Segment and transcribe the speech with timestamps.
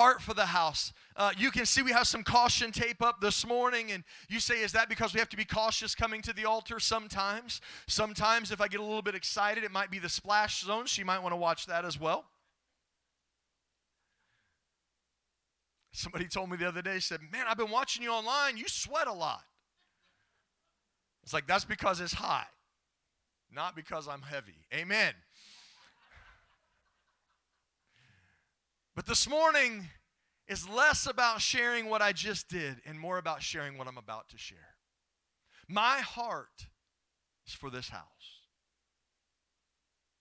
[0.00, 0.94] heart for the house.
[1.14, 4.62] Uh, you can see we have some caution tape up this morning, and you say,
[4.62, 7.60] Is that because we have to be cautious coming to the altar sometimes?
[7.86, 10.86] Sometimes, if I get a little bit excited, it might be the splash zone.
[10.86, 12.24] She might want to watch that as well.
[15.92, 18.56] Somebody told me the other day, said, Man, I've been watching you online.
[18.56, 19.42] You sweat a lot.
[21.24, 22.48] It's like, That's because it's hot,
[23.52, 24.64] not because I'm heavy.
[24.72, 25.12] Amen.
[29.00, 29.88] But this morning
[30.46, 34.28] is less about sharing what I just did and more about sharing what I'm about
[34.28, 34.76] to share.
[35.66, 36.66] My heart
[37.46, 38.42] is for this house,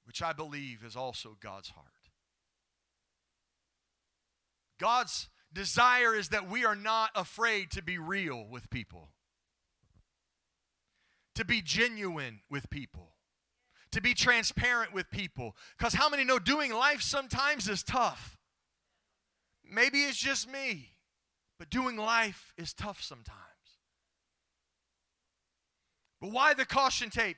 [0.05, 1.87] which I believe is also God's heart.
[4.79, 9.09] God's desire is that we are not afraid to be real with people,
[11.35, 13.09] to be genuine with people,
[13.91, 15.57] to be transparent with people.
[15.77, 18.37] Because how many know doing life sometimes is tough?
[19.71, 20.89] Maybe it's just me,
[21.57, 23.37] but doing life is tough sometimes.
[26.19, 27.37] But why the caution tape?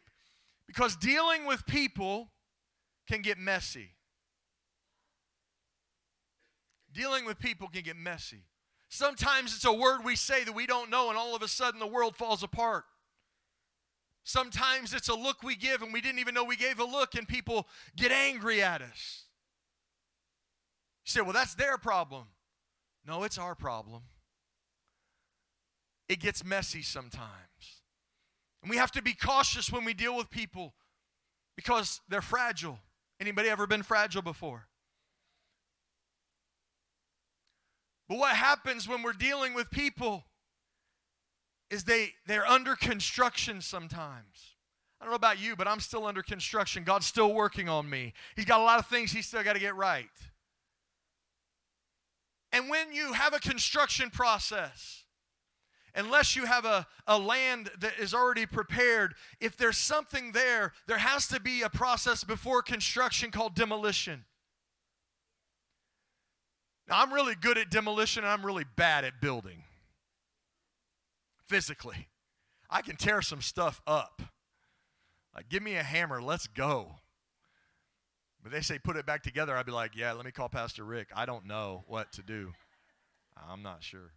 [0.66, 2.30] Because dealing with people
[3.08, 3.92] can get messy.
[6.94, 8.44] Dealing with people can get messy.
[8.90, 11.80] Sometimes it's a word we say that we don't know, and all of a sudden
[11.80, 12.84] the world falls apart.
[14.24, 17.16] Sometimes it's a look we give, and we didn't even know we gave a look,
[17.16, 19.26] and people get angry at us.
[21.06, 22.26] You say, well, that's their problem.
[23.06, 24.04] No, it's our problem.
[26.08, 27.82] It gets messy sometimes.
[28.62, 30.74] And we have to be cautious when we deal with people
[31.56, 32.80] because they're fragile.
[33.20, 34.68] Anybody ever been fragile before?
[38.08, 40.26] But what happens when we're dealing with people
[41.70, 44.58] is they they're under construction sometimes.
[45.00, 46.84] I don't know about you, but I'm still under construction.
[46.84, 48.14] God's still working on me.
[48.36, 50.10] He's got a lot of things he's still got to get right.
[52.52, 55.04] And when you have a construction process,
[55.96, 60.98] unless you have a, a land that is already prepared, if there's something there, there
[60.98, 64.26] has to be a process before construction called demolition.
[66.90, 69.64] Now, I'm really good at demolition and I'm really bad at building
[71.48, 72.08] physically.
[72.70, 74.22] I can tear some stuff up.
[75.36, 76.96] Like, give me a hammer, let's go.
[78.44, 80.84] But they say put it back together, I'd be like, yeah, let me call Pastor
[80.84, 81.10] Rick.
[81.16, 82.54] I don't know what to do.
[83.50, 84.14] I'm not sure.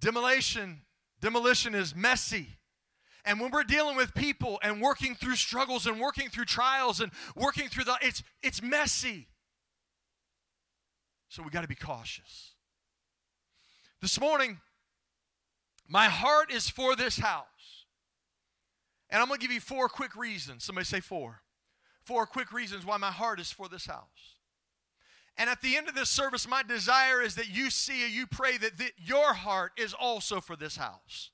[0.00, 0.82] Demolition,
[1.20, 2.58] demolition is messy.
[3.24, 7.12] And when we're dealing with people and working through struggles and working through trials and
[7.36, 9.28] working through the it's it's messy.
[11.28, 12.52] So we got to be cautious.
[14.00, 14.60] This morning,
[15.86, 17.44] my heart is for this house.
[19.10, 20.64] And I'm going to give you four quick reasons.
[20.64, 21.42] Somebody say four.
[22.08, 24.38] Four quick reasons why my heart is for this house.
[25.36, 28.26] And at the end of this service, my desire is that you see, and you
[28.26, 31.32] pray that your heart is also for this house.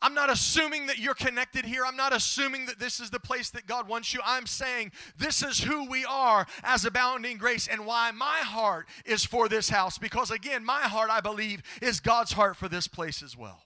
[0.00, 1.86] I'm not assuming that you're connected here.
[1.86, 4.20] I'm not assuming that this is the place that God wants you.
[4.22, 9.24] I'm saying this is who we are as abounding grace and why my heart is
[9.24, 9.96] for this house.
[9.96, 13.62] Because again, my heart, I believe, is God's heart for this place as well.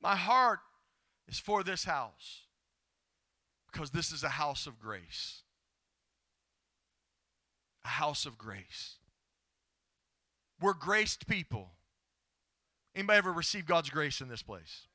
[0.00, 0.60] My heart
[1.26, 2.45] is for this house
[3.76, 5.42] because this is a house of grace.
[7.84, 8.94] A house of grace.
[10.62, 11.72] We're graced people.
[12.94, 14.86] Anybody ever receive God's grace in this place?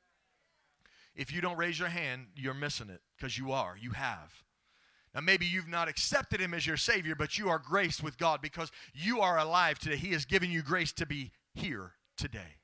[1.14, 3.76] If you don't raise your hand, you're missing it because you are.
[3.80, 4.32] You have.
[5.14, 8.40] Now, maybe you've not accepted Him as your Savior, but you are graced with God
[8.42, 9.96] because you are alive today.
[9.96, 12.56] He has given you grace to be here today.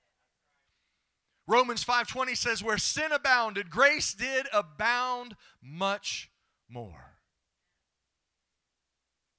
[1.49, 6.31] Romans 5:20 says where sin abounded grace did abound much
[6.69, 7.19] more.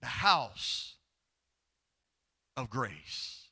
[0.01, 0.95] The house
[2.57, 3.49] of grace.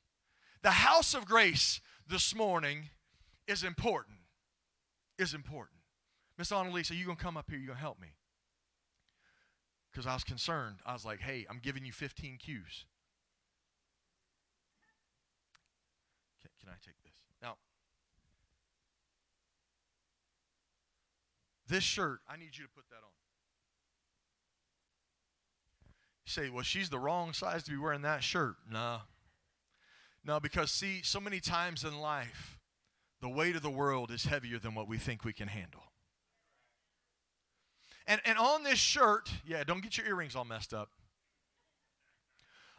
[0.63, 2.90] The house of grace this morning
[3.46, 4.17] is important.
[5.19, 5.81] Is important.
[6.35, 7.59] Miss Annalisa, you gonna come up here?
[7.59, 8.16] You gonna help me?
[9.91, 10.81] Because I was concerned.
[10.84, 12.85] I was like, "Hey, I'm giving you 15 cues.
[16.41, 17.58] Can, can I take this now?"
[21.67, 23.11] This shirt, I need you to put that on.
[26.25, 29.02] You say, "Well, she's the wrong size to be wearing that shirt." No.
[30.23, 32.59] No, because see, so many times in life,
[33.22, 35.84] the weight of the world is heavier than what we think we can handle.
[38.05, 40.90] And, and on this shirt, yeah, don't get your earrings all messed up.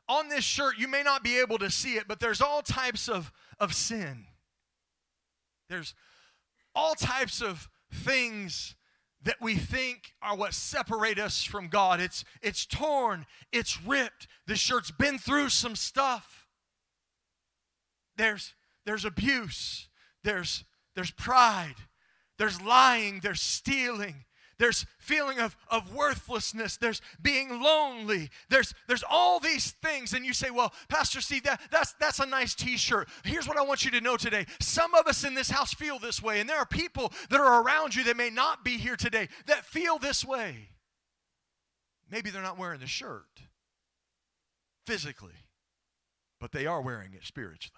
[0.08, 3.08] On this shirt, you may not be able to see it, but there's all types
[3.08, 3.30] of,
[3.60, 4.26] of sin.
[5.68, 5.94] There's
[6.74, 8.74] all types of things
[9.22, 12.00] that we think are what separate us from God.
[12.00, 14.28] It's, it's torn, it's ripped.
[14.46, 16.46] The shirt's been through some stuff.
[18.16, 18.54] There's,
[18.84, 19.88] there's abuse,
[20.24, 21.76] there's, there's pride,
[22.38, 24.24] there's lying, there's stealing,
[24.58, 26.76] there's feeling of, of worthlessness.
[26.76, 28.30] There's being lonely.
[28.48, 30.12] There's there's all these things.
[30.12, 33.08] And you say well pastor steve that, that's that's a nice t-shirt.
[33.24, 34.46] Here's what i want you to know today.
[34.60, 36.40] Some of us in this house feel this way.
[36.40, 39.64] And there are people that are around you that may not be here today that
[39.64, 40.70] feel this way.
[42.10, 43.24] Maybe they're not wearing the shirt
[44.86, 45.34] physically
[46.40, 47.74] but they are wearing it spiritually.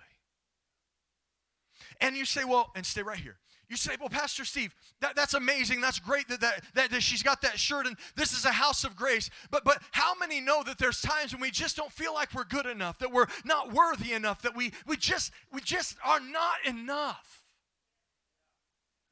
[2.01, 3.39] And you say well and stay right here
[3.71, 5.81] you say, well, Pastor Steve, that, that's amazing.
[5.81, 8.83] That's great that, that, that, that she's got that shirt and this is a house
[8.83, 9.31] of grace.
[9.53, 12.45] But, but how many know that there's times when we just don't feel like we're
[12.45, 16.55] good enough, that we're not worthy enough, that we, we, just, we just are not
[16.67, 17.45] enough?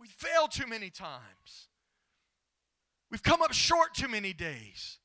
[0.00, 1.68] We fail too many times.
[3.12, 4.98] We've come up short too many days.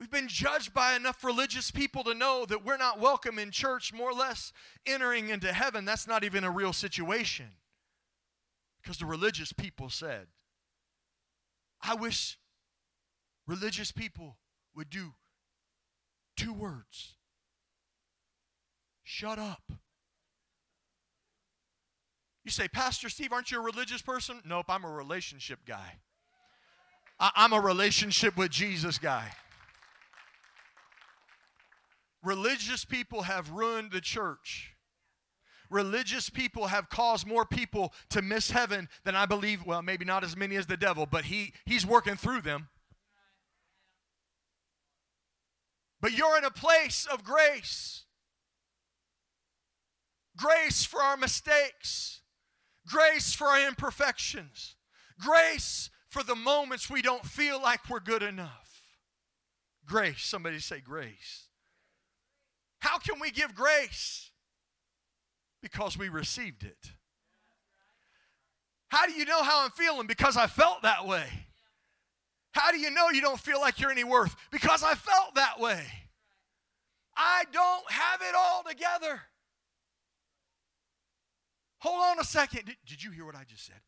[0.00, 3.92] We've been judged by enough religious people to know that we're not welcome in church,
[3.92, 4.54] more or less
[4.86, 5.84] entering into heaven.
[5.84, 7.46] That's not even a real situation.
[8.82, 10.26] Because the religious people said,
[11.80, 12.38] I wish
[13.46, 14.36] religious people
[14.74, 15.14] would do
[16.36, 17.14] two words
[19.02, 19.62] shut up.
[22.44, 24.40] You say, Pastor Steve, aren't you a religious person?
[24.44, 26.00] Nope, I'm a relationship guy.
[27.20, 29.30] I- am a relationship with Jesus guy.
[32.24, 34.71] Religious people have ruined the church
[35.72, 40.24] religious people have caused more people to miss heaven than I believe, well, maybe not
[40.24, 42.68] as many as the devil, but he, he's working through them.
[46.00, 48.04] But you're in a place of grace.
[50.36, 52.22] Grace for our mistakes,
[52.86, 54.76] grace for our imperfections,
[55.20, 58.82] grace for the moments we don't feel like we're good enough.
[59.86, 60.22] Grace.
[60.22, 61.48] Somebody say grace.
[62.80, 64.31] How can we give grace?
[65.62, 66.92] Because we received it.
[68.88, 70.06] How do you know how I'm feeling?
[70.06, 71.24] Because I felt that way.
[72.52, 74.36] How do you know you don't feel like you're any worth?
[74.50, 75.82] Because I felt that way.
[77.16, 79.20] I don't have it all together.
[81.78, 82.66] Hold on a second.
[82.66, 83.80] Did, did, you hear what I just said?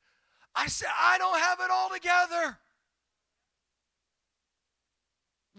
[0.54, 2.58] I said, I don't have it all together.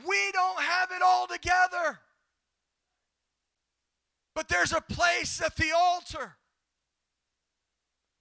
[0.07, 2.00] We don't have it all together.
[4.36, 6.36] But there's a place at the altar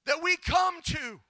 [0.06, 1.20] that we come to.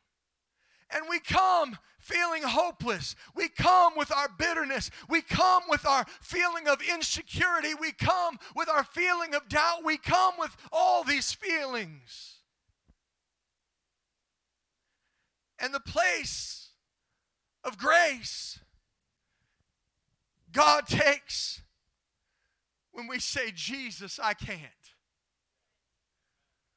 [0.91, 3.17] And we come feeling hopeless.
[3.35, 4.91] We come with our bitterness.
[5.09, 7.75] We come with our feeling of insecurity.
[7.75, 9.85] We come with our feeling of doubt.
[9.85, 12.35] We come with all these feelings.
[15.59, 16.69] And the place
[17.65, 18.61] of grace,
[20.53, 21.63] God takes
[22.95, 24.61] when we say, Jesus, I can't.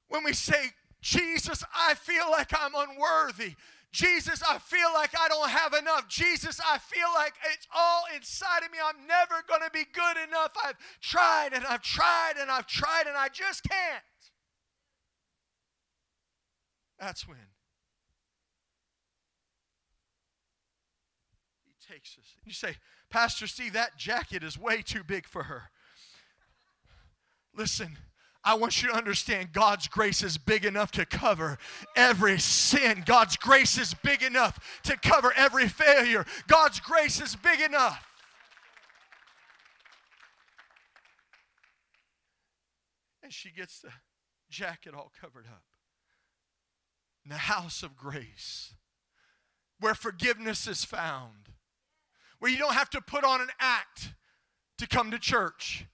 [0.09, 3.53] When we say, Jesus, I feel like I'm unworthy.
[3.91, 6.07] Jesus, I feel like I don't have enough.
[6.07, 8.79] Jesus, I feel like it's all inside of me.
[8.83, 10.51] I'm never going to be good enough.
[10.63, 14.03] I've tried and I've tried and I've tried and I just can't.
[16.99, 17.37] That's when
[21.63, 22.25] He takes us.
[22.43, 22.77] You say,
[23.11, 25.69] Pastor Steve, that jacket is way too big for her.
[27.57, 27.97] Listen,
[28.43, 31.57] I want you to understand God's grace is big enough to cover
[31.95, 33.03] every sin.
[33.05, 36.23] God's grace is big enough to cover every failure.
[36.47, 38.05] God's grace is big enough.
[43.23, 43.89] And she gets the
[44.49, 45.63] jacket all covered up.
[47.25, 48.75] In the house of grace,
[49.79, 51.49] where forgiveness is found,
[52.39, 54.13] where you don't have to put on an act
[54.77, 55.87] to come to church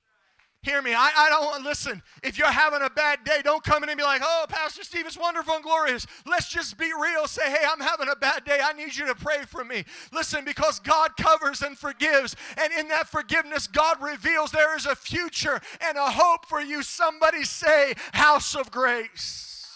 [0.63, 0.93] Hear me.
[0.93, 3.97] I, I don't want, listen, if you're having a bad day, don't come in and
[3.97, 6.07] be like, oh, Pastor Steve, it's wonderful and glorious.
[6.25, 7.27] Let's just be real.
[7.27, 8.59] Say, hey, I'm having a bad day.
[8.63, 9.83] I need you to pray for me.
[10.13, 12.37] Listen, because God covers and forgives.
[12.55, 16.81] And in that forgiveness, God reveals there is a future and a hope for you.
[16.81, 19.69] Somebody say, house of grace.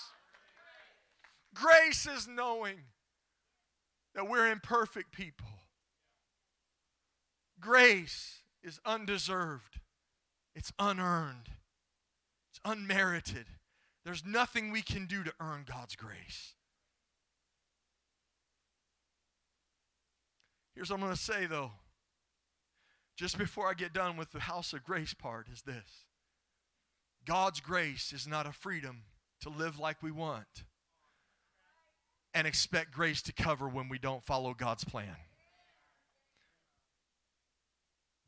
[1.53, 2.77] Grace is knowing
[4.15, 5.47] that we're imperfect people.
[7.59, 9.81] Grace is undeserved.
[10.57, 11.49] It's unearned,
[12.49, 13.45] it's unmerited.
[14.03, 16.55] There's nothing we can do to earn God's grace.
[20.73, 21.73] Here's what I'm going to say, though,
[23.15, 26.05] just before I get done with the house of grace part, is this
[27.23, 29.03] God's grace is not a freedom
[29.41, 30.63] to live like we want
[32.33, 35.17] and expect grace to cover when we don't follow God's plan.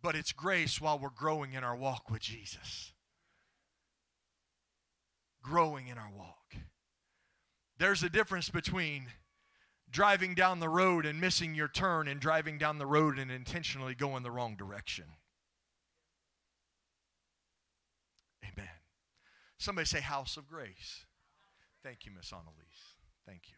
[0.01, 2.93] But it's grace while we're growing in our walk with Jesus.
[5.41, 6.55] Growing in our walk.
[7.77, 9.07] There's a difference between
[9.89, 13.95] driving down the road and missing your turn and driving down the road and intentionally
[13.95, 15.05] going the wrong direction.
[18.43, 18.69] Amen.
[19.57, 21.05] Somebody say, House of Grace.
[21.83, 22.95] Thank you, Miss Annalise.
[23.25, 23.55] Thank you.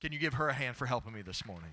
[0.00, 1.72] Can you give her a hand for helping me this morning?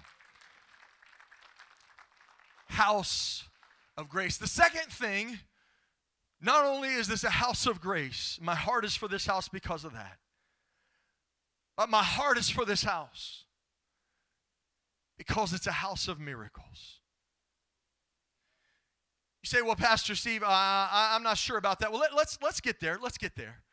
[2.68, 3.44] House
[3.98, 4.38] of Grace.
[4.38, 5.40] The second thing,
[6.42, 9.86] not only is this a house of grace, my heart is for this house because
[9.86, 10.18] of that,
[11.78, 13.46] but my heart is for this house
[15.18, 17.00] because it's a house of miracles.
[19.42, 21.92] You say, well, Pastor Steve, uh, I, am not sure about that.
[21.92, 22.98] Well, let, let's, let's get there.
[23.02, 23.64] Let's get there.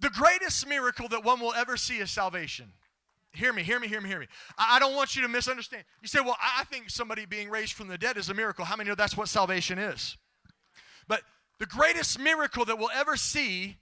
[0.00, 2.72] The greatest miracle that one will ever see is salvation.
[3.38, 4.26] Hear me, hear me, hear me, hear me.
[4.58, 5.84] I, don't want you to misunderstand.
[6.02, 8.64] You say, well, I think somebody being raised from the dead is a miracle.
[8.64, 10.16] How many know that's what salvation is?
[11.06, 11.22] But
[11.60, 13.76] the greatest miracle that we'll ever see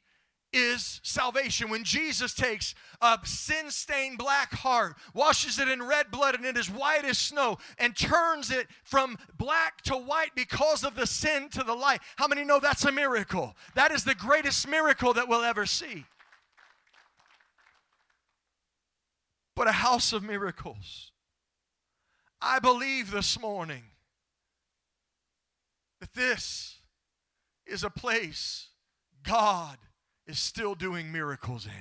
[0.53, 1.71] is salvation.
[1.71, 6.59] When Jesus takes a sin stained black heart, washes it in red blood, and it
[6.59, 11.49] is white as snow, and turns it from black to white because of the sin
[11.51, 12.01] to the light.
[12.17, 13.57] How many know that's a miracle?
[13.75, 16.05] That is the greatest miracle that we'll ever see.
[19.57, 21.11] But a house of miracles.
[22.41, 23.83] I believe this morning
[26.01, 26.79] that this
[27.67, 28.69] is a place
[29.23, 29.79] God
[30.27, 31.73] is still doing miracles in.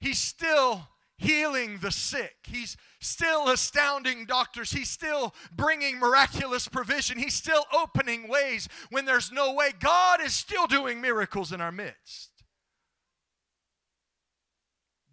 [0.00, 0.88] He's still
[1.18, 2.36] healing the sick.
[2.44, 4.72] He's still astounding doctors.
[4.72, 7.18] He's still bringing miraculous provision.
[7.18, 9.72] He's still opening ways when there's no way.
[9.78, 12.35] God is still doing miracles in our midst.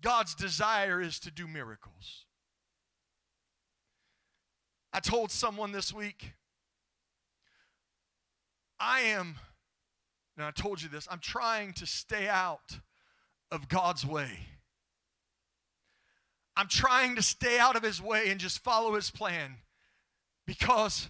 [0.03, 2.25] God's desire is to do miracles.
[4.91, 6.33] I told someone this week,
[8.79, 9.37] I am
[10.37, 12.79] and I told you this, I'm trying to stay out
[13.51, 14.31] of God's way.
[16.55, 19.57] I'm trying to stay out of His way and just follow His plan
[20.45, 21.09] because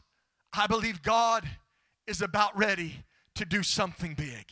[0.53, 1.47] I believe God
[2.05, 4.51] is about ready to do something big.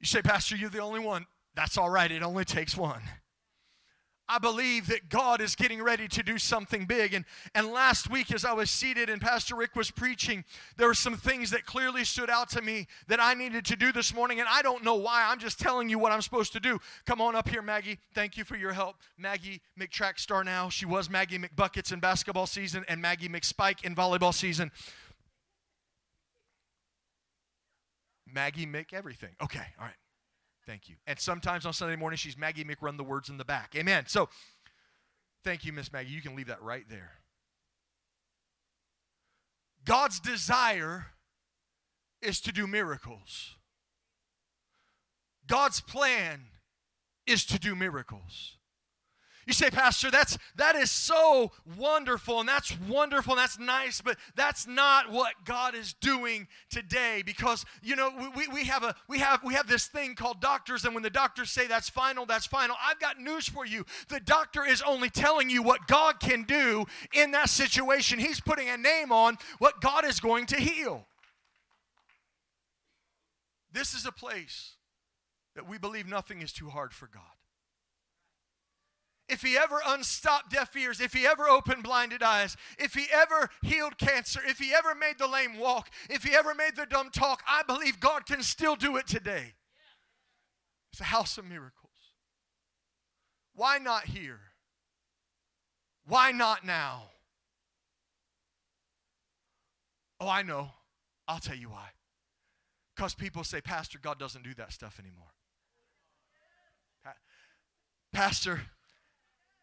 [0.00, 1.26] You say, Pastor, you're the only one.
[1.60, 3.02] That's all right, it only takes one.
[4.26, 7.12] I believe that God is getting ready to do something big.
[7.12, 10.46] And, and last week, as I was seated and Pastor Rick was preaching,
[10.78, 13.92] there were some things that clearly stood out to me that I needed to do
[13.92, 14.40] this morning.
[14.40, 15.26] And I don't know why.
[15.28, 16.78] I'm just telling you what I'm supposed to do.
[17.04, 17.98] Come on up here, Maggie.
[18.14, 18.96] Thank you for your help.
[19.18, 20.70] Maggie McTrack star now.
[20.70, 24.70] She was Maggie McBuckets in basketball season and Maggie McSpike in volleyball season.
[28.26, 29.34] Maggie Mc everything.
[29.42, 29.94] Okay, all right.
[30.66, 30.96] Thank you.
[31.06, 33.74] And sometimes on Sunday morning, she's Maggie McRun the words in the back.
[33.76, 34.04] Amen.
[34.06, 34.28] So,
[35.42, 36.10] thank you, Miss Maggie.
[36.10, 37.12] You can leave that right there.
[39.84, 41.06] God's desire
[42.20, 43.56] is to do miracles.
[45.46, 46.42] God's plan
[47.26, 48.58] is to do miracles.
[49.50, 54.16] You say, Pastor, that's that is so wonderful and that's wonderful and that's nice, but
[54.36, 59.18] that's not what God is doing today because you know we, we have a we
[59.18, 62.46] have we have this thing called doctors, and when the doctors say that's final, that's
[62.46, 62.76] final.
[62.80, 63.84] I've got news for you.
[64.08, 68.20] The doctor is only telling you what God can do in that situation.
[68.20, 71.08] He's putting a name on what God is going to heal.
[73.72, 74.74] This is a place
[75.56, 77.39] that we believe nothing is too hard for God
[79.30, 83.50] if he ever unstopped deaf ears, if he ever opened blinded eyes, if he ever
[83.62, 87.10] healed cancer, if he ever made the lame walk, if he ever made the dumb
[87.10, 89.54] talk, I believe God can still do it today.
[90.92, 91.74] It's a house of miracles.
[93.54, 94.40] Why not here?
[96.06, 97.10] Why not now?
[100.18, 100.70] Oh, I know.
[101.28, 101.90] I'll tell you why.
[102.96, 105.28] Because people say, Pastor, God doesn't do that stuff anymore.
[108.12, 108.62] Pastor,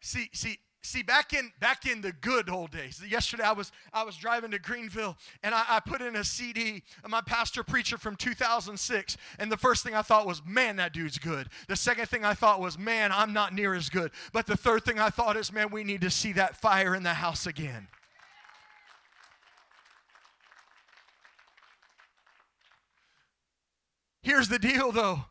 [0.00, 4.02] See, see, see back in back in the good old days yesterday i was i
[4.04, 7.98] was driving to greenville and i, I put in a cd of my pastor preacher
[7.98, 11.48] from 2006 and the first thing i thought was man that dude's good.
[11.66, 14.12] The second thing i thought was man i'm not near as good.
[14.32, 17.02] But the third thing i thought is man we need to see that fire in
[17.02, 17.88] the house again.
[24.22, 25.24] Here's the deal though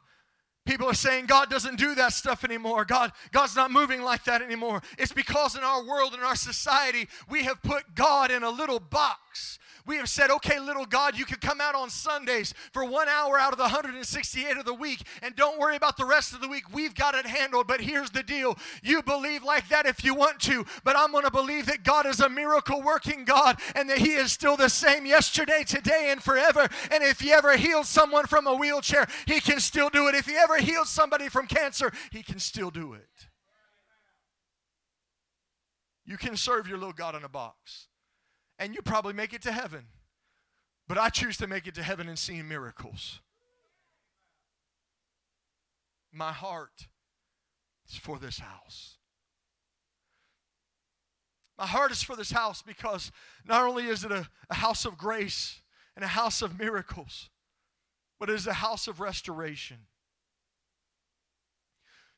[0.67, 2.83] People are saying God doesn't do that stuff anymore.
[2.83, 4.83] God, God's not moving like that anymore.
[4.97, 8.81] It's because in our world, in our society, we have put God in a little
[8.81, 9.59] box.
[9.87, 13.39] We have said, okay, little God, you can come out on Sundays for one hour
[13.39, 16.47] out of the 168 of the week and don't worry about the rest of the
[16.47, 16.65] week.
[16.73, 17.67] We've got it handled.
[17.67, 21.23] But here's the deal you believe like that if you want to, but I'm going
[21.23, 24.69] to believe that God is a miracle working God and that He is still the
[24.69, 26.67] same yesterday, today, and forever.
[26.91, 30.15] And if He ever healed someone from a wheelchair, He can still do it.
[30.15, 33.07] If He ever healed somebody from cancer, He can still do it.
[36.05, 37.87] You can serve your little God in a box,
[38.59, 39.85] and you probably make it to heaven.
[40.87, 43.19] But I choose to make it to heaven and see miracles.
[46.11, 46.87] My heart
[47.89, 48.97] is for this house.
[51.57, 53.11] My heart is for this house because
[53.45, 55.61] not only is it a, a house of grace
[55.95, 57.29] and a house of miracles,
[58.19, 59.77] but it is a house of restoration.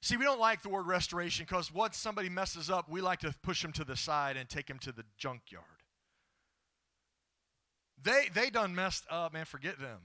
[0.01, 3.33] See, we don't like the word restoration because once somebody messes up, we like to
[3.41, 5.65] push them to the side and take them to the junkyard.
[8.03, 9.99] They, they done messed up, man, forget them.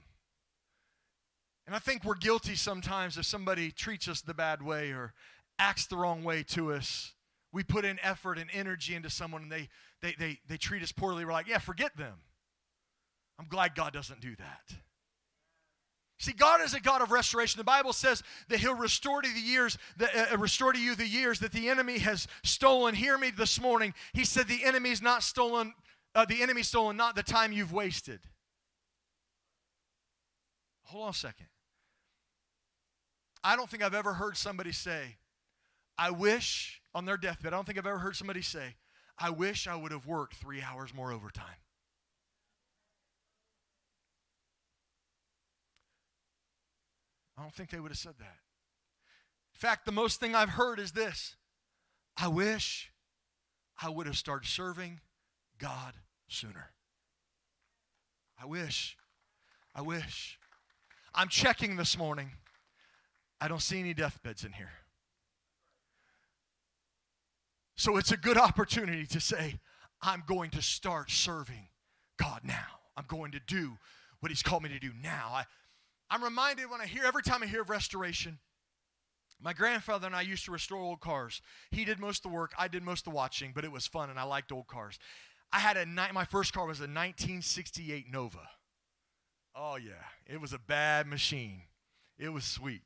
[1.65, 5.13] And I think we're guilty sometimes if somebody treats us the bad way or
[5.57, 7.13] acts the wrong way to us.
[7.51, 9.69] We put in effort and energy into someone and they,
[10.01, 11.25] they, they, they treat us poorly.
[11.25, 12.15] We're like, yeah, forget them.
[13.39, 14.77] I'm glad God doesn't do that.
[16.17, 17.57] See, God is a God of restoration.
[17.57, 21.07] The Bible says that He'll restore to the years, that, uh, restore to you the
[21.07, 22.95] years that the enemy has stolen.
[22.95, 23.93] Hear me this morning.
[24.13, 25.73] He said the enemy's not stolen.
[26.15, 28.21] Uh, the enemy's stolen not the time you've wasted.
[30.83, 31.47] Hold on a second.
[33.43, 35.17] I don't think I've ever heard somebody say,
[35.97, 38.77] "I wish." On their deathbed, I don't think I've ever heard somebody say,
[39.17, 41.61] "I wish I would have worked three hours more overtime."
[47.37, 48.39] I don't think they would have said that.
[49.53, 51.35] In fact, the most thing I've heard is this
[52.15, 52.93] I wish
[53.77, 55.01] I would have started serving
[55.57, 55.95] God
[56.27, 56.71] sooner.
[58.41, 58.97] I wish.
[59.73, 60.39] I wish.
[61.13, 62.31] I'm checking this morning.
[63.39, 64.71] I don't see any deathbeds in here.
[67.75, 69.59] So it's a good opportunity to say,
[70.01, 71.67] I'm going to start serving
[72.17, 72.79] God now.
[72.95, 73.77] I'm going to do
[74.19, 75.31] what He's called me to do now.
[75.33, 75.43] I,
[76.09, 78.39] I'm reminded when I hear, every time I hear of restoration,
[79.41, 81.41] my grandfather and I used to restore old cars.
[81.71, 83.85] He did most of the work, I did most of the watching, but it was
[83.85, 84.97] fun and I liked old cars.
[85.55, 88.49] I had a my first car was a 1968 Nova.
[89.55, 89.93] Oh yeah,
[90.27, 91.61] it was a bad machine.
[92.19, 92.81] It was sweet.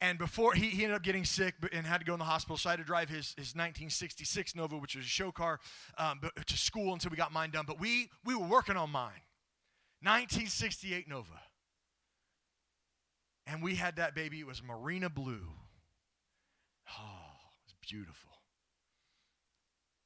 [0.00, 2.58] And before he, he ended up getting sick and had to go in the hospital,
[2.58, 5.58] so I had to drive his, his 1966 Nova, which was a show car,
[5.98, 7.64] um, to school until we got mine done.
[7.66, 9.24] But we we were working on mine,
[10.02, 11.40] 1968 Nova.
[13.48, 14.38] And we had that baby.
[14.38, 15.48] It was marina blue.
[16.88, 18.35] Oh, it was beautiful.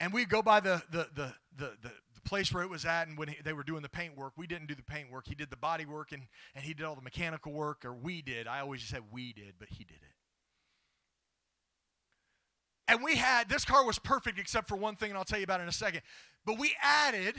[0.00, 1.90] And we'd go by the, the, the, the, the,
[2.26, 4.46] place where it was at, and when he, they were doing the paint work, we
[4.46, 5.26] didn't do the paint work.
[5.26, 6.22] He did the body work, and,
[6.54, 8.46] and he did all the mechanical work, or we did.
[8.46, 10.16] I always just said we did, but he did it.
[12.86, 15.44] And we had, this car was perfect except for one thing, and I'll tell you
[15.44, 16.02] about it in a second.
[16.44, 17.36] But we added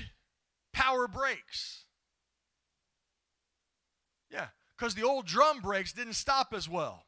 [0.73, 1.85] power brakes.
[4.29, 4.47] Yeah
[4.81, 7.03] because the old drum brakes didn't stop as well.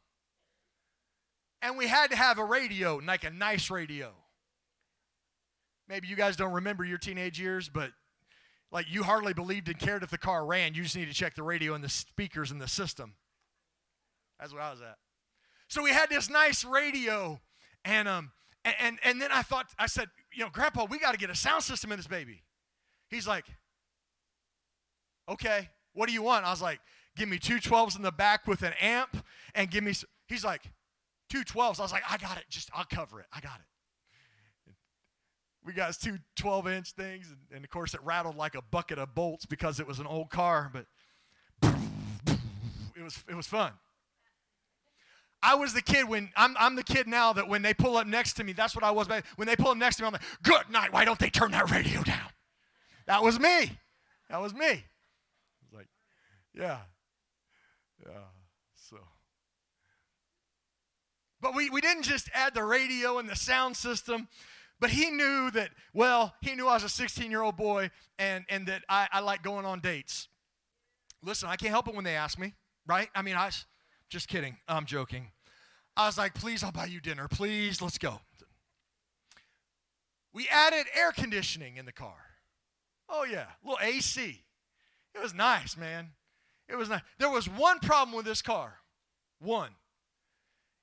[1.60, 4.14] And we had to have a radio, like a nice radio.
[5.88, 7.92] Maybe you guys don't remember your teenage years, but
[8.72, 10.74] like you hardly believed and cared if the car ran.
[10.74, 13.16] You just need to check the radio and the speakers in the system.
[14.40, 14.98] That's where I was at.
[15.68, 17.40] So we had this nice radio,
[17.86, 18.32] and um,
[18.66, 21.30] and and, and then I thought I said, you know, Grandpa, we got to get
[21.30, 22.44] a sound system in this baby.
[23.10, 23.46] He's like,
[25.30, 26.46] okay, what do you want?
[26.46, 26.80] I was like,
[27.16, 29.24] give me two 12s in the back with an amp,
[29.56, 29.94] and give me,
[30.28, 30.64] he's like,
[31.30, 31.80] two 12s.
[31.80, 32.46] I was like, I got it.
[32.50, 33.28] Just, I'll cover it.
[33.32, 33.66] I got it.
[35.66, 38.98] We got two 12 inch things, and, and of course, it rattled like a bucket
[38.98, 40.86] of bolts because it was an old car, but
[42.96, 43.72] it was, it was fun.
[45.42, 48.08] I was the kid when I'm, I'm the kid now that when they pull up
[48.08, 49.08] next to me, that's what I was.
[49.36, 50.94] When they pull up next to me, I'm like, good night.
[50.94, 52.30] Why don't they turn that radio down?
[53.08, 53.78] That was me.
[54.30, 54.66] That was me.
[54.66, 55.88] I was like,
[56.54, 56.78] yeah.
[58.06, 58.20] Yeah,
[58.76, 58.98] so.
[61.42, 64.30] But we, we didn't just add the radio and the sound system,
[64.80, 68.46] but he knew that, well, he knew I was a 16 year old boy and,
[68.50, 70.28] and that I, I like going on dates.
[71.24, 72.54] Listen, I can't help it when they ask me,
[72.86, 73.10] right?
[73.16, 73.50] I mean, I
[74.10, 74.58] just kidding.
[74.68, 75.32] I'm joking.
[75.96, 77.28] I was like, please, I'll buy you dinner.
[77.28, 78.20] Please, let's go.
[80.34, 82.16] We added air conditioning in the car.
[83.08, 84.44] Oh, yeah, a little AC.
[85.14, 86.10] It was nice, man.
[86.68, 87.04] It was not.
[87.20, 88.80] There was one problem with this car.
[89.40, 89.72] One.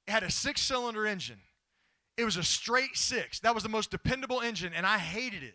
[0.07, 1.41] It had a six cylinder engine.
[2.21, 3.41] It was a straight six.
[3.41, 5.55] That was the most dependable engine, and I hated it.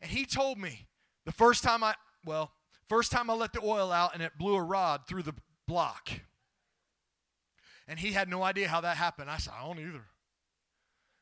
[0.00, 0.88] And he told me
[1.26, 2.50] the first time I, well,
[2.88, 5.34] first time I let the oil out and it blew a rod through the
[5.68, 6.08] block.
[7.86, 9.30] And he had no idea how that happened.
[9.30, 10.06] I said, I don't either.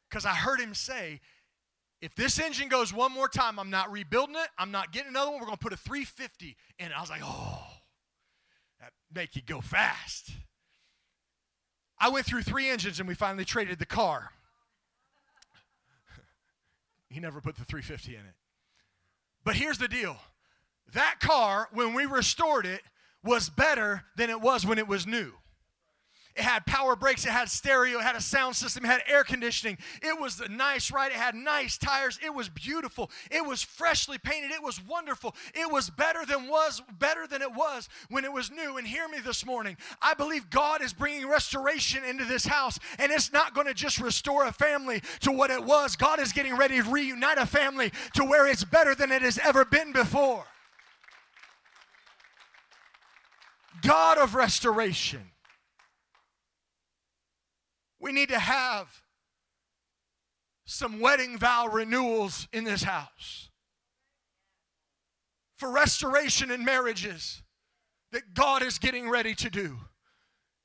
[0.09, 1.20] Because I heard him say,
[2.00, 4.48] if this engine goes one more time, I'm not rebuilding it.
[4.56, 5.40] I'm not getting another one.
[5.40, 6.92] We're going to put a 350 in.
[6.92, 7.66] I was like, oh,
[8.80, 10.30] that make you go fast.
[11.98, 14.30] I went through three engines and we finally traded the car.
[17.11, 18.35] He never put the 350 in it.
[19.44, 20.16] But here's the deal
[20.92, 22.83] that car, when we restored it,
[23.23, 25.33] was better than it was when it was new.
[26.37, 29.25] It had power brakes, it had stereo, it had a sound system, it had air
[29.25, 29.79] conditioning.
[30.01, 33.11] It was nice ride, it had nice tires, it was beautiful.
[33.31, 35.35] It was freshly painted, it was wonderful.
[35.55, 38.77] It was better than was better than it was when it was new.
[38.77, 39.77] And hear me this morning.
[40.01, 43.99] I believe God is bringing restoration into this house, and it's not going to just
[44.01, 45.97] restore a family to what it was.
[45.97, 49.38] God is getting ready to reunite a family to where it's better than it has
[49.38, 50.45] ever been before.
[53.83, 55.31] God of restoration.
[58.00, 59.02] We need to have
[60.64, 63.50] some wedding vow renewals in this house
[65.58, 67.42] for restoration in marriages
[68.12, 69.76] that God is getting ready to do.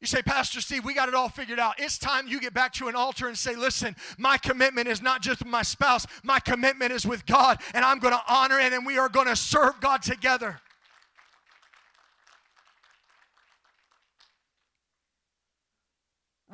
[0.02, 1.76] You say, Pastor Steve, we got it all figured out.
[1.80, 5.22] It's time you get back to an altar and say, listen, my commitment is not
[5.22, 8.72] just with my spouse, my commitment is with God, and I'm going to honor it,
[8.72, 10.60] and we are going to serve God together.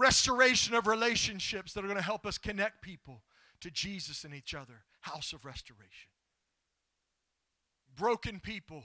[0.01, 3.21] Restoration of relationships that are going to help us connect people
[3.61, 4.83] to Jesus and each other.
[5.01, 6.09] House of restoration.
[7.95, 8.83] Broken people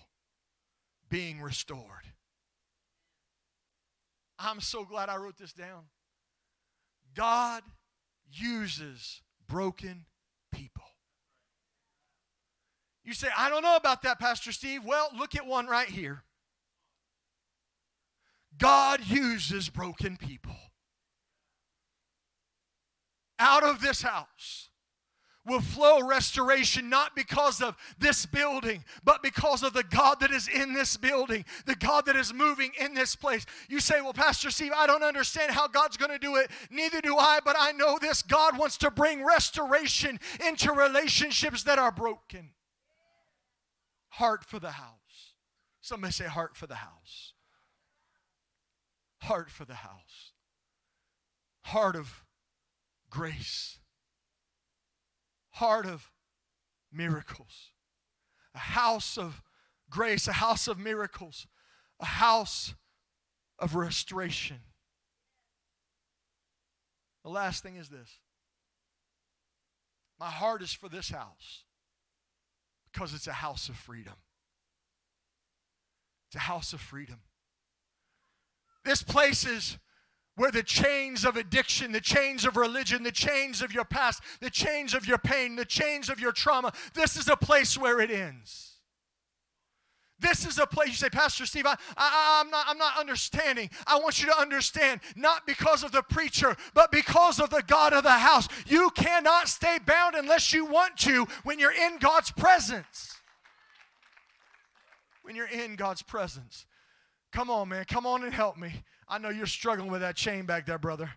[1.09, 2.12] being restored.
[4.38, 5.85] I'm so glad I wrote this down.
[7.14, 7.62] God
[8.31, 10.05] uses broken
[10.52, 10.85] people.
[13.05, 14.85] You say, I don't know about that, Pastor Steve.
[14.85, 16.24] Well, look at one right here.
[18.59, 20.57] God uses broken people
[23.38, 24.66] out of this house
[25.46, 30.49] will flow restoration not because of this building, but because of the God that is
[30.49, 33.46] in this building, the God that is moving in this place.
[33.68, 36.51] You say, Well, Pastor Steve, I don't understand how God's going to do it.
[36.70, 41.79] Neither do I, but I know this God wants to bring restoration into relationships that
[41.79, 42.51] are broken.
[44.09, 44.96] Heart for the house.
[45.81, 47.35] Somebody say, Heart for the house.
[49.22, 50.33] Heart for the house.
[51.62, 52.26] Heart of
[53.11, 53.79] grace,
[55.51, 56.11] heart of
[56.92, 57.73] miracles,
[58.55, 59.42] a house of
[59.90, 61.47] grace, a house of miracles,
[62.01, 62.75] a house
[63.59, 64.59] of restoration.
[67.25, 68.19] The last thing is this
[70.19, 71.64] my heart is for this house
[72.92, 74.14] because it's a house of freedom.
[76.29, 77.21] It's a house of freedom.
[78.85, 79.79] This place is
[80.37, 84.51] where the chains of addiction, the chains of religion, the chains of your past, the
[84.51, 88.11] chains of your pain, the chains of your trauma, this is a place where it
[88.11, 88.75] ends.
[90.18, 93.68] This is a place you say, Pastor Steve, I, I, I'm not, I'm not understanding.
[93.87, 97.92] I want you to understand, not because of the preacher, but because of the God
[97.92, 98.49] of the house.
[98.66, 103.18] You cannot stay bound unless you want to when you're in God's presence.
[105.22, 106.64] When you're in God's presence.
[107.33, 107.85] Come on, man.
[107.85, 108.85] Come on and help me.
[109.09, 111.11] I know you're struggling with that chain back there, brother.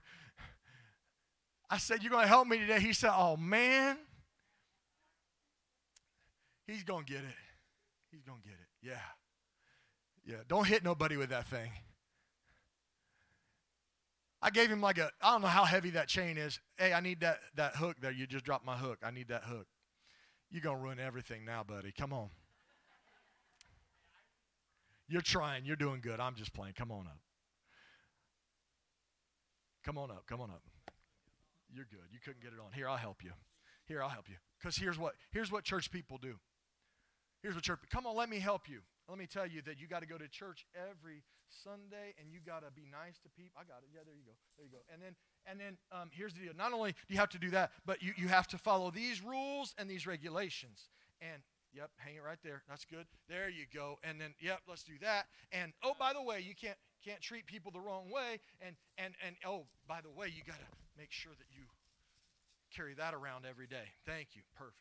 [1.70, 2.80] I said, You're going to help me today.
[2.80, 3.98] He said, Oh, man.
[6.68, 7.36] He's going to get it.
[8.12, 8.68] He's going to get it.
[8.82, 9.00] Yeah.
[10.26, 10.44] Yeah.
[10.48, 11.72] Don't hit nobody with that thing.
[14.42, 16.60] I gave him like a, I don't know how heavy that chain is.
[16.78, 18.12] Hey, I need that, that hook there.
[18.12, 19.00] You just dropped my hook.
[19.04, 19.68] I need that hook.
[20.50, 21.92] You're going to ruin everything now, buddy.
[21.92, 22.30] Come on.
[25.08, 25.66] You're trying.
[25.66, 26.20] You're doing good.
[26.20, 26.74] I'm just playing.
[26.74, 27.20] Come on up.
[29.90, 30.24] Come on up.
[30.28, 30.62] Come on up.
[31.74, 32.14] You're good.
[32.14, 32.72] You couldn't get it on.
[32.74, 33.32] Here, I'll help you.
[33.88, 34.36] Here, I'll help you.
[34.60, 36.36] Because here's what here's what church people do.
[37.42, 37.80] Here's what church.
[37.90, 38.82] Come on, let me help you.
[39.08, 41.24] Let me tell you that you got to go to church every
[41.64, 43.58] Sunday and you got to be nice to people.
[43.60, 43.90] I got it.
[43.92, 44.38] Yeah, there you go.
[44.58, 44.94] There you go.
[44.94, 45.16] And then
[45.48, 46.54] and then um, here's the deal.
[46.56, 49.24] Not only do you have to do that, but you, you have to follow these
[49.24, 50.86] rules and these regulations.
[51.20, 51.42] And
[51.74, 52.64] Yep, hang it right there.
[52.68, 53.06] That's good.
[53.28, 54.00] There you go.
[54.04, 55.28] And then, yep, let's do that.
[55.52, 58.40] And oh, by the way, you can't can't treat people the wrong way.
[58.62, 59.66] And and and oh,
[60.00, 60.66] by the way, you got to
[60.98, 61.66] make sure that you
[62.74, 63.84] carry that around every day.
[64.06, 64.44] Thank you.
[64.58, 64.78] Perfect.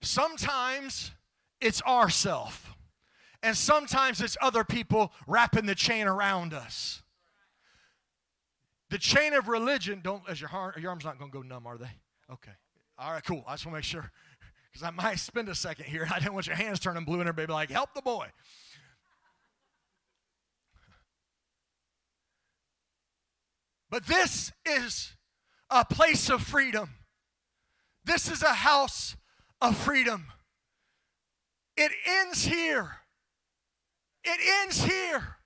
[0.00, 1.10] Sometimes
[1.60, 2.72] it's ourself.
[3.42, 7.02] And sometimes it's other people wrapping the chain around us.
[8.90, 11.78] The chain of religion, don't as your, your arm's not going to go numb, are
[11.78, 11.90] they?
[12.32, 12.52] Okay.
[12.96, 13.42] All right, cool.
[13.44, 14.12] I just want to make sure.
[14.70, 16.06] because I might spend a second here.
[16.14, 18.28] I didn't want your hands turning blue and everybody be like, help the boy.
[23.90, 25.12] But this is
[25.70, 26.90] a place of freedom.
[28.04, 29.16] This is a house
[29.60, 30.26] of freedom.
[31.76, 32.96] It ends here.
[34.24, 35.36] It ends here.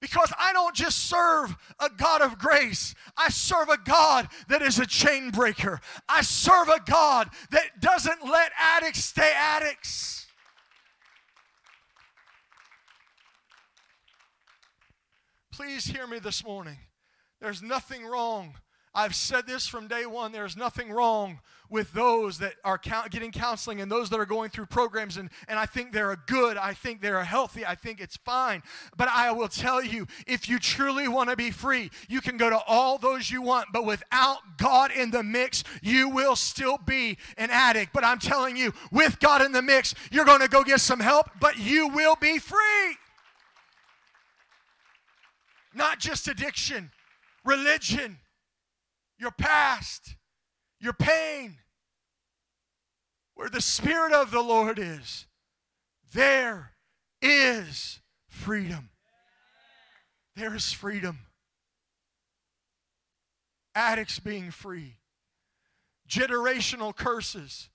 [0.00, 4.78] Because I don't just serve a God of grace, I serve a God that is
[4.78, 5.80] a chain breaker.
[6.08, 10.26] I serve a God that doesn't let addicts stay addicts.
[15.52, 16.76] Please hear me this morning.
[17.44, 18.54] There's nothing wrong
[18.94, 20.30] I've said this from day one.
[20.30, 22.78] There's nothing wrong with those that are
[23.10, 26.56] getting counseling and those that are going through programs, and, and I think they're good.
[26.56, 27.66] I think they're healthy.
[27.66, 28.62] I think it's fine.
[28.96, 32.50] But I will tell you if you truly want to be free, you can go
[32.50, 37.18] to all those you want, but without God in the mix, you will still be
[37.36, 37.92] an addict.
[37.92, 41.00] But I'm telling you, with God in the mix, you're going to go get some
[41.00, 42.96] help, but you will be free.
[45.74, 46.92] Not just addiction,
[47.44, 48.18] religion
[49.18, 50.16] your past,
[50.80, 51.58] your pain.
[53.34, 55.26] Where the Spirit of the Lord is,
[56.12, 56.72] there
[57.20, 58.90] is freedom.
[60.36, 61.20] There is freedom.
[63.74, 64.98] Addicts being free,
[66.08, 67.70] generational curses.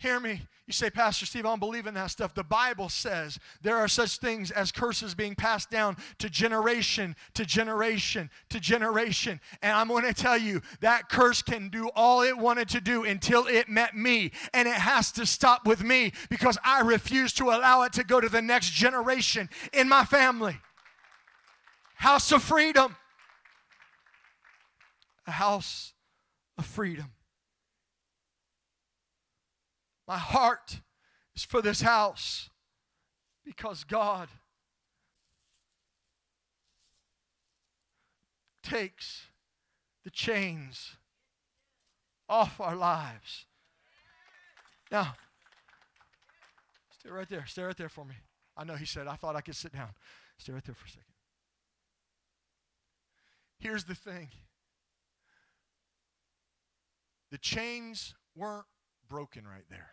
[0.00, 0.40] Hear me.
[0.66, 2.32] You say, Pastor Steve, I don't believe in that stuff.
[2.32, 7.44] The Bible says there are such things as curses being passed down to generation to
[7.44, 9.40] generation to generation.
[9.60, 13.04] And I'm going to tell you that curse can do all it wanted to do
[13.04, 14.32] until it met me.
[14.54, 18.22] And it has to stop with me because I refuse to allow it to go
[18.22, 20.56] to the next generation in my family.
[21.96, 22.96] House of freedom.
[25.26, 25.92] A house
[26.56, 27.12] of freedom.
[30.10, 30.80] My heart
[31.36, 32.50] is for this house
[33.44, 34.26] because God
[38.60, 39.26] takes
[40.02, 40.96] the chains
[42.28, 43.44] off our lives.
[44.90, 45.14] Now,
[46.98, 47.46] stay right there.
[47.46, 48.16] Stay right there for me.
[48.56, 49.90] I know he said, I thought I could sit down.
[50.38, 51.04] Stay right there for a second.
[53.60, 54.30] Here's the thing
[57.30, 58.66] the chains weren't
[59.08, 59.90] broken right there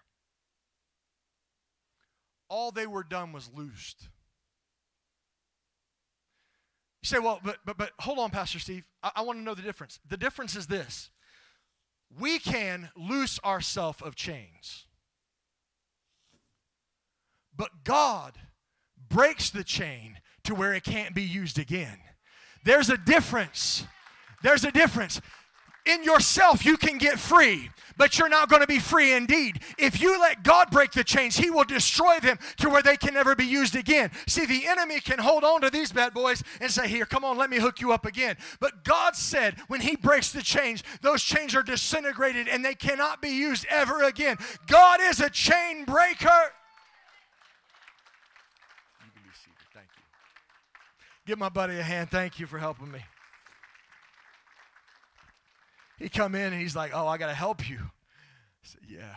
[2.50, 4.10] all they were done was loosed.
[7.02, 8.84] You say, well, but but but hold on, Pastor Steve.
[9.04, 10.00] I, I want to know the difference.
[10.10, 11.10] The difference is this:
[12.20, 14.86] we can loose ourselves of chains,
[17.56, 18.34] but God
[19.10, 22.00] breaks the chain to where it can't be used again.
[22.64, 23.86] There's a difference.
[24.44, 25.22] There's a difference
[25.88, 29.60] in yourself you can get free, but you're not going to be free indeed.
[29.78, 33.14] If you let God break the chains, He will destroy them to where they can
[33.14, 34.12] never be used again.
[34.28, 37.38] See, the enemy can hold on to these bad boys and say, Here, come on,
[37.38, 38.38] let me hook you up again.
[38.60, 43.22] But God said, when He breaks the chains, those chains are disintegrated and they cannot
[43.22, 44.38] be used ever again.
[44.68, 46.54] God is a chain breaker.
[49.02, 49.74] You can be seated.
[49.74, 50.04] Thank you.
[51.26, 52.12] Give my buddy a hand.
[52.12, 53.00] Thank you for helping me.
[55.98, 59.16] He come in and he's like, "Oh, I got to help you." I said, "Yeah."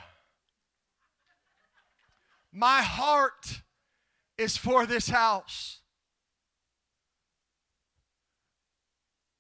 [2.53, 3.62] My heart
[4.38, 5.81] is for this house.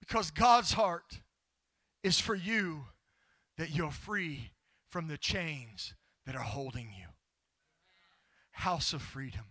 [0.00, 1.20] Because God's heart
[2.02, 2.86] is for you
[3.56, 4.50] that you're free
[4.88, 5.94] from the chains
[6.26, 7.06] that are holding you.
[8.52, 9.46] House of freedom.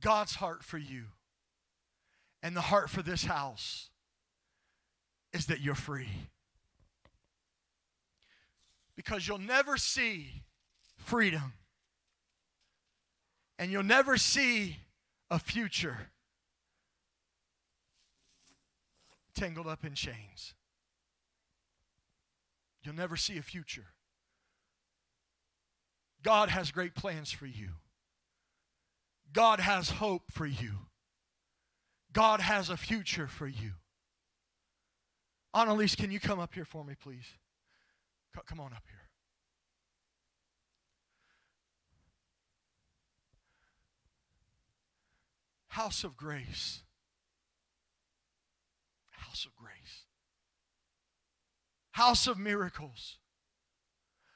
[0.00, 1.06] God's heart for you
[2.42, 3.90] and the heart for this house
[5.34, 6.08] is that you're free.
[8.96, 10.28] Because you'll never see
[10.98, 11.52] freedom
[13.58, 14.78] and you'll never see
[15.30, 16.08] a future
[19.34, 20.54] tangled up in chains.
[22.84, 23.86] You'll never see a future.
[26.22, 27.70] God has great plans for you.
[29.32, 30.86] God has hope for you.
[32.12, 33.72] God has a future for you.
[35.54, 37.26] Annalise, can you come up here for me, please?
[38.46, 38.98] Come on up here.
[45.68, 46.82] House of grace.
[49.10, 50.04] House of grace.
[51.92, 53.18] House of miracles.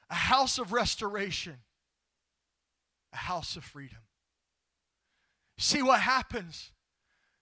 [0.09, 1.57] A house of restoration.
[3.11, 3.99] A house of freedom.
[5.57, 6.71] See what happens?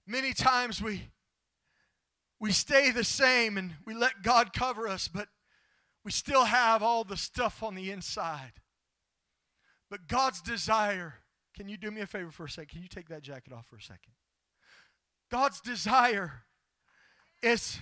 [0.08, 1.10] Many times we
[2.40, 5.28] we stay the same and we let God cover us, but
[6.08, 8.54] We still have all the stuff on the inside.
[9.90, 11.16] But God's desire,
[11.54, 12.70] can you do me a favor for a second?
[12.70, 14.14] Can you take that jacket off for a second?
[15.30, 16.44] God's desire
[17.44, 17.80] is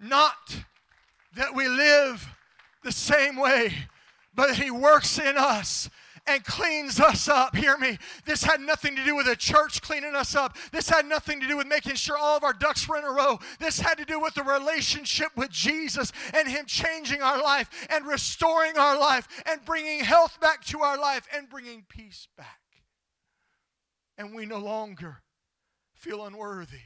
[0.00, 0.64] not
[1.36, 2.28] that we live
[2.82, 3.72] the same way,
[4.34, 5.88] but He works in us
[6.26, 7.54] and cleans us up.
[7.54, 7.98] Hear me.
[8.24, 10.56] This had nothing to do with a church cleaning us up.
[10.72, 13.12] This had nothing to do with making sure all of our ducks were in a
[13.12, 13.38] row.
[13.58, 18.06] This had to do with the relationship with Jesus and Him changing our life and
[18.06, 22.60] restoring our life and bringing health back to our life and bringing peace back.
[24.18, 25.18] And we no longer
[25.94, 26.78] feel unworthy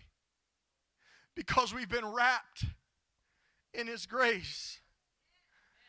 [1.34, 2.64] because we've been wrapped
[3.72, 4.80] in His grace.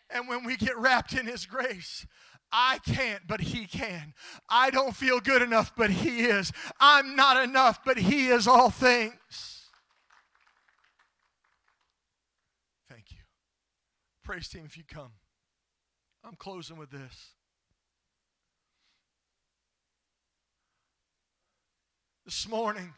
[0.10, 2.06] And when we get wrapped in His grace,
[2.52, 4.14] I can't, but He can.
[4.50, 6.52] I don't feel good enough, but He is.
[6.80, 9.70] I'm not enough, but He is all things.
[12.90, 13.18] Thank you.
[14.24, 15.12] Praise team, if you come.
[16.24, 17.34] I'm closing with this.
[22.26, 22.94] This morning,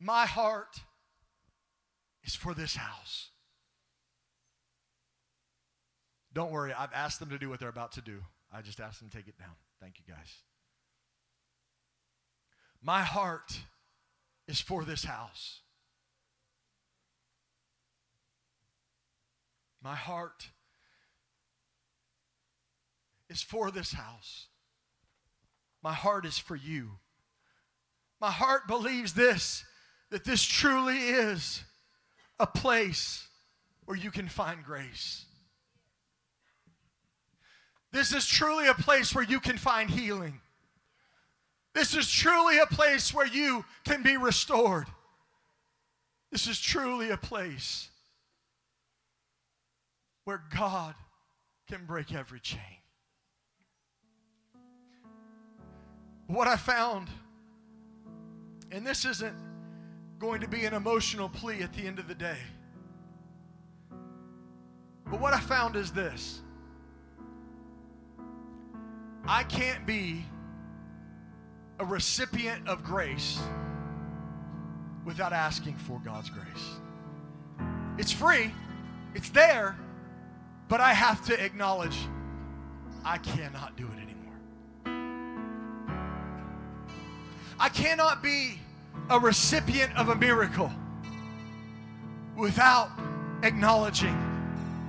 [0.00, 0.80] my heart
[2.24, 3.30] is for this house.
[6.38, 8.22] Don't worry, I've asked them to do what they're about to do.
[8.52, 9.56] I just asked them to take it down.
[9.80, 10.36] Thank you, guys.
[12.80, 13.58] My heart
[14.46, 15.62] is for this house.
[19.82, 20.50] My heart
[23.28, 24.46] is for this house.
[25.82, 27.00] My heart is for you.
[28.20, 29.64] My heart believes this
[30.10, 31.64] that this truly is
[32.38, 33.26] a place
[33.86, 35.24] where you can find grace.
[37.92, 40.40] This is truly a place where you can find healing.
[41.74, 44.86] This is truly a place where you can be restored.
[46.30, 47.88] This is truly a place
[50.24, 50.94] where God
[51.68, 52.60] can break every chain.
[56.26, 57.08] What I found,
[58.70, 59.34] and this isn't
[60.18, 62.36] going to be an emotional plea at the end of the day,
[65.10, 66.42] but what I found is this
[69.30, 70.24] I can't be
[71.78, 73.38] a recipient of grace
[75.04, 76.46] without asking for God's grace.
[77.98, 78.54] It's free,
[79.14, 79.76] it's there,
[80.68, 81.98] but I have to acknowledge
[83.04, 84.14] I cannot do it anymore.
[87.60, 88.58] I cannot be
[89.10, 90.72] a recipient of a miracle
[92.34, 92.88] without
[93.42, 94.16] acknowledging,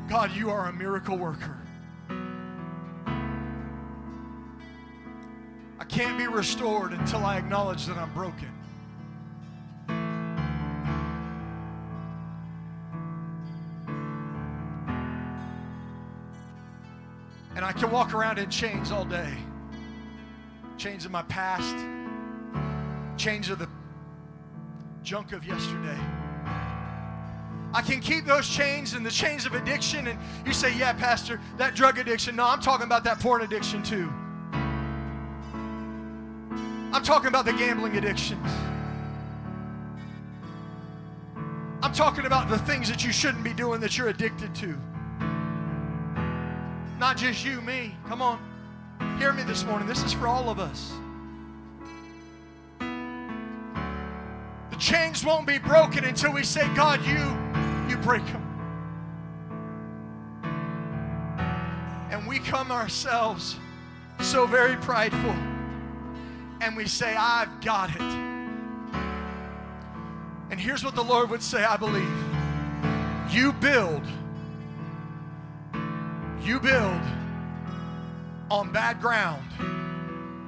[0.09, 1.57] God, you are a miracle worker.
[5.85, 8.49] Can't be restored until I acknowledge that I'm broken.
[17.55, 19.37] And I can walk around in chains all day
[20.79, 21.75] chains of my past,
[23.17, 23.67] chains of the
[25.03, 25.99] junk of yesterday.
[27.73, 30.07] I can keep those chains and the chains of addiction.
[30.07, 32.35] And you say, Yeah, Pastor, that drug addiction.
[32.35, 34.11] No, I'm talking about that porn addiction too.
[36.91, 38.47] I'm talking about the gambling addictions.
[41.83, 44.75] I'm talking about the things that you shouldn't be doing that you're addicted to.
[46.97, 47.95] Not just you, me.
[48.07, 48.39] Come on.
[49.19, 49.87] Hear me this morning.
[49.87, 50.91] This is for all of us.
[52.79, 57.37] The chains won't be broken until we say, God, you,
[57.87, 58.45] you break them.
[62.11, 63.57] And we come ourselves
[64.21, 65.35] so very prideful
[66.61, 68.01] and we say, I've got it.
[70.51, 72.09] And here's what the Lord would say I believe.
[73.29, 74.03] You build,
[76.41, 77.01] you build
[78.49, 79.43] on bad ground,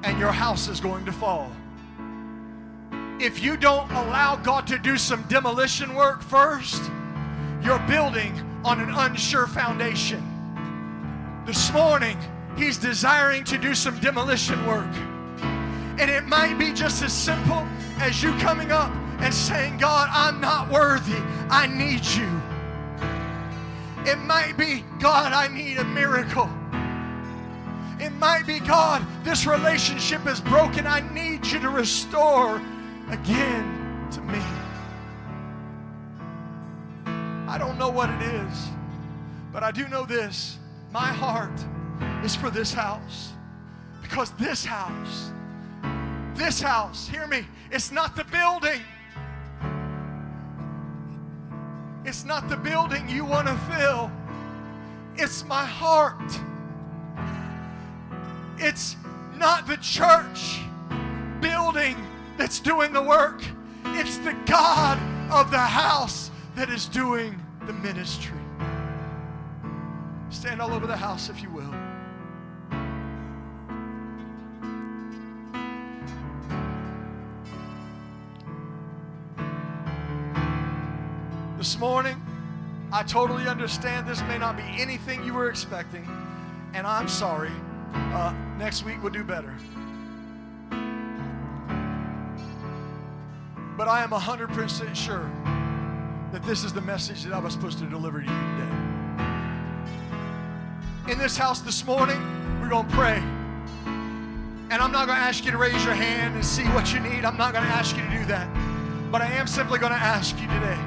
[0.03, 1.51] and your house is going to fall.
[3.19, 6.81] If you don't allow God to do some demolition work first,
[7.61, 8.33] you're building
[8.65, 10.27] on an unsure foundation.
[11.45, 12.17] This morning,
[12.57, 14.91] He's desiring to do some demolition work.
[16.01, 17.63] And it might be just as simple
[17.99, 21.21] as you coming up and saying, God, I'm not worthy.
[21.47, 22.41] I need you.
[24.11, 26.49] It might be, God, I need a miracle.
[27.99, 30.87] It might be, God, this relationship is broken.
[30.87, 32.59] I need you to restore
[33.11, 34.41] again to me.
[37.47, 38.69] I don't know what it is,
[39.53, 40.57] but I do know this.
[40.91, 41.53] My heart
[42.23, 43.33] is for this house
[44.01, 45.31] because this house
[46.35, 48.81] this house, hear me, it's not the building.
[52.03, 54.11] It's not the building you want to fill.
[55.15, 56.39] It's my heart.
[58.57, 58.95] It's
[59.35, 60.59] not the church
[61.41, 61.95] building
[62.37, 63.43] that's doing the work,
[63.85, 64.99] it's the God
[65.31, 68.37] of the house that is doing the ministry.
[70.29, 71.90] Stand all over the house if you will.
[81.81, 82.21] Morning,
[82.93, 86.07] I totally understand this may not be anything you were expecting,
[86.75, 87.49] and I'm sorry.
[87.91, 89.51] Uh, next week we'll do better.
[93.75, 95.27] But I am 100% sure
[96.31, 98.71] that this is the message that I was supposed to deliver to you today.
[101.13, 102.21] In this house this morning,
[102.61, 103.17] we're going to pray.
[104.69, 106.99] And I'm not going to ask you to raise your hand and see what you
[106.99, 107.25] need.
[107.25, 108.47] I'm not going to ask you to do that.
[109.11, 110.77] But I am simply going to ask you today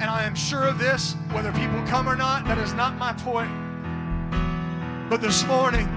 [0.00, 3.12] and I am sure of this, whether people come or not, that is not my
[3.12, 3.50] point.
[5.10, 5.88] But this morning,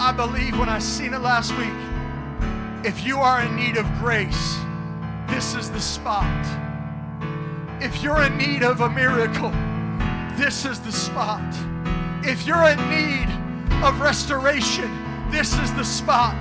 [0.00, 4.58] I believe when I seen it last week, if you are in need of grace,
[5.28, 6.26] this is the spot.
[7.80, 9.50] If you're in need of a miracle,
[10.36, 11.40] this is the spot.
[12.24, 13.28] If you're in need
[13.84, 14.90] of restoration,
[15.30, 16.34] this is the spot.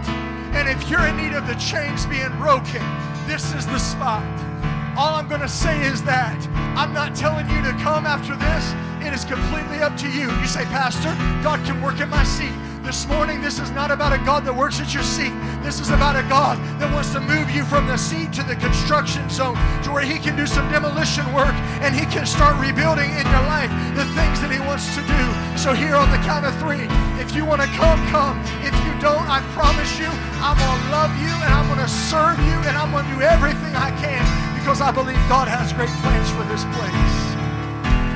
[0.54, 2.82] And if you're in need of the chains being broken,
[3.28, 4.51] this is the spot.
[4.98, 6.36] All I'm going to say is that
[6.76, 8.64] I'm not telling you to come after this.
[9.00, 10.28] It is completely up to you.
[10.28, 12.52] You say, Pastor, God can work in my seat.
[12.84, 15.32] This morning, this is not about a God that works at your seat.
[15.64, 18.58] This is about a God that wants to move you from the seat to the
[18.60, 19.56] construction zone
[19.88, 23.46] to where He can do some demolition work and He can start rebuilding in your
[23.48, 25.24] life the things that He wants to do.
[25.56, 26.84] So, here on the count of three,
[27.16, 28.36] if you want to come, come.
[28.60, 30.12] If you don't, I promise you,
[30.44, 33.14] I'm going to love you and I'm going to serve you and I'm going to
[33.16, 37.18] do everything I can because I believe God has great plans for this place.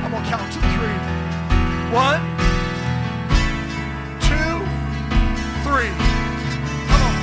[0.06, 0.94] I'm going to count to three.
[1.90, 2.22] One,
[4.22, 4.62] two,
[5.66, 5.90] three.
[6.86, 7.18] Come on.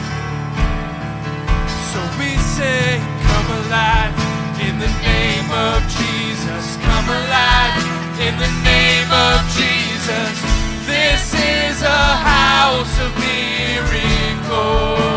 [1.94, 2.98] So we say,
[3.30, 4.10] Come alive
[4.58, 6.74] in the name of Jesus.
[6.82, 7.78] Come alive
[8.18, 10.34] in the name of Jesus.
[10.82, 15.11] This is a house of miracles.